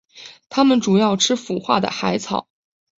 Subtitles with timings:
[0.49, 2.47] 它们主要吃腐化的海草。